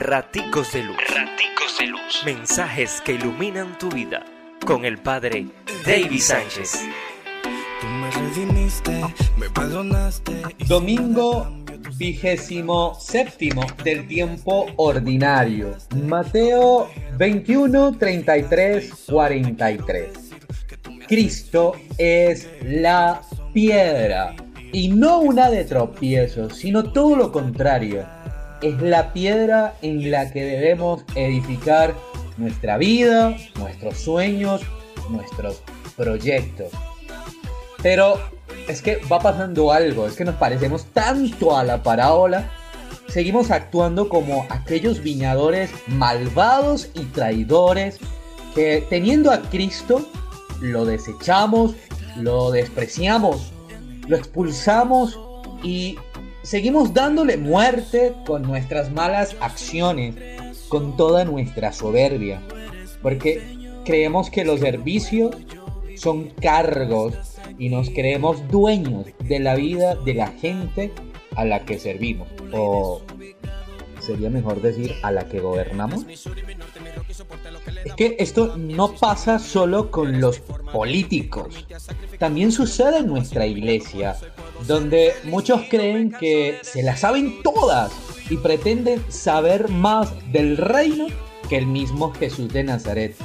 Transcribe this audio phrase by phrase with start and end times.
[0.00, 0.96] Raticos de Luz.
[0.96, 2.22] Raticos de Luz.
[2.24, 4.24] Mensajes que iluminan tu vida.
[4.64, 5.46] Con el Padre
[5.84, 6.84] David Sánchez.
[10.68, 11.64] Domingo
[11.96, 15.76] vigésimo séptimo del tiempo ordinario.
[16.04, 20.08] Mateo 21, 33, 43.
[21.08, 23.20] Cristo es la
[23.52, 24.36] piedra
[24.70, 28.06] y no una de tropiezo, sino todo lo contrario.
[28.60, 31.94] Es la piedra en la que debemos edificar
[32.36, 34.62] nuestra vida, nuestros sueños,
[35.10, 35.62] nuestros
[35.96, 36.68] proyectos.
[37.82, 38.18] Pero
[38.68, 42.50] es que va pasando algo, es que nos parecemos tanto a la parábola,
[43.08, 47.98] seguimos actuando como aquellos viñadores malvados y traidores
[48.54, 50.06] que teniendo a Cristo
[50.60, 51.74] lo desechamos,
[52.16, 53.52] lo despreciamos,
[54.06, 55.18] lo expulsamos
[55.62, 55.98] y
[56.42, 60.14] seguimos dándole muerte con nuestras malas acciones,
[60.68, 62.42] con toda nuestra soberbia,
[63.02, 63.42] porque
[63.84, 65.36] creemos que los servicios
[65.96, 67.14] son cargos
[67.58, 70.92] y nos creemos dueños de la vida de la gente
[71.36, 72.28] a la que servimos.
[72.52, 73.02] O
[74.00, 76.06] sería mejor decir a la que gobernamos.
[77.84, 80.40] Es que esto no pasa solo con los
[80.72, 81.66] políticos.
[82.18, 84.16] También sucede en nuestra iglesia,
[84.66, 87.92] donde muchos creen que se la saben todas
[88.30, 91.06] y pretenden saber más del reino
[91.48, 93.16] que el mismo Jesús de Nazaret.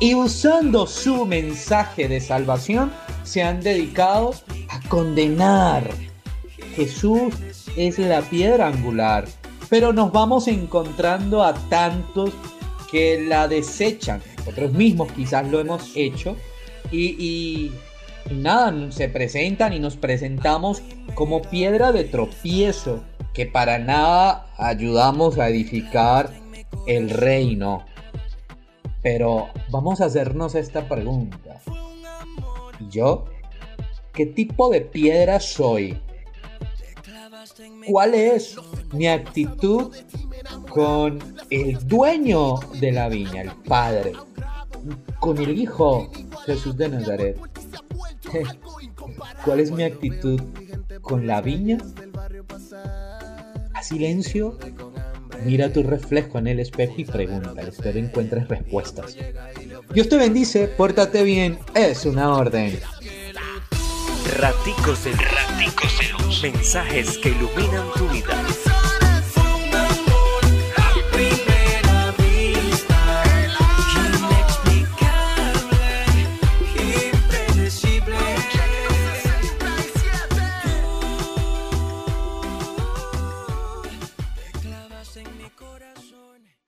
[0.00, 2.92] y usando su mensaje de salvación,
[3.24, 4.34] se han dedicado
[4.68, 5.90] a condenar.
[6.74, 7.34] Jesús
[7.76, 9.26] es la piedra angular,
[9.68, 12.30] pero nos vamos encontrando a tantos
[12.90, 14.22] que la desechan.
[14.38, 16.36] Nosotros mismos quizás lo hemos hecho
[16.90, 17.70] y,
[18.30, 20.82] nada, se presentan y nos presentamos
[21.14, 23.02] como piedra de tropiezo
[23.34, 26.30] que para nada ayudamos a edificar
[26.86, 27.84] el reino.
[29.02, 31.60] Pero vamos a hacernos esta pregunta.
[32.90, 33.26] ¿Yo?
[34.12, 36.00] ¿Qué tipo de piedra soy?
[37.86, 38.56] ¿Cuál es
[38.92, 39.94] mi actitud
[40.68, 41.18] con
[41.50, 44.12] el dueño de la viña, el Padre?
[45.20, 46.10] Con el Hijo
[46.44, 47.38] Jesús de Nazaret.
[49.44, 50.40] ¿Cuál es mi actitud
[51.00, 51.78] con la viña?
[53.74, 54.58] A silencio,
[55.44, 57.60] mira tu reflejo en el espejo y pregunta.
[57.62, 59.16] Espero encuentres respuestas.
[59.92, 62.78] Dios te bendice, pórtate bien, es una orden.
[64.36, 66.42] Raticos de Raticos de luz.
[66.42, 68.44] Mensajes que iluminan tu vida.